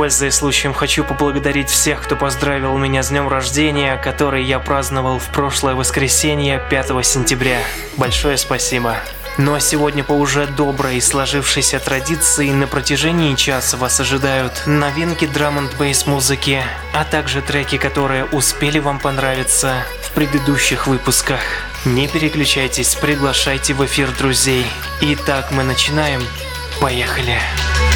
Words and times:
Пользуясь 0.00 0.36
случаем, 0.36 0.72
хочу 0.72 1.04
поблагодарить 1.04 1.68
всех, 1.68 2.02
кто 2.02 2.16
поздравил 2.16 2.74
меня 2.78 3.02
с 3.02 3.10
днем 3.10 3.28
рождения, 3.28 3.98
который 3.98 4.42
я 4.42 4.58
праздновал 4.58 5.18
в 5.18 5.26
прошлое 5.26 5.74
воскресенье 5.74 6.64
5 6.70 7.04
сентября. 7.04 7.58
Большое 7.98 8.38
спасибо. 8.38 8.96
Ну 9.36 9.52
а 9.52 9.60
сегодня 9.60 10.02
по 10.02 10.14
уже 10.14 10.46
доброй 10.46 11.02
сложившейся 11.02 11.80
традиции 11.80 12.48
на 12.48 12.66
протяжении 12.66 13.34
часа 13.34 13.76
вас 13.76 14.00
ожидают 14.00 14.62
новинки 14.64 15.26
драм 15.26 15.58
н 15.58 15.70
музыки, 16.06 16.62
а 16.94 17.04
также 17.04 17.42
треки, 17.42 17.76
которые 17.76 18.24
успели 18.24 18.78
вам 18.78 19.00
понравиться 19.00 19.84
в 20.02 20.12
предыдущих 20.12 20.86
выпусках. 20.86 21.40
Не 21.84 22.08
переключайтесь, 22.08 22.94
приглашайте 22.94 23.74
в 23.74 23.84
эфир 23.84 24.10
друзей. 24.16 24.64
Итак, 25.02 25.50
мы 25.50 25.62
начинаем. 25.62 26.22
Поехали! 26.80 27.36
Sweet 27.36 27.89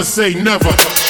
never 0.00 0.08
say 0.08 0.32
never. 0.32 1.09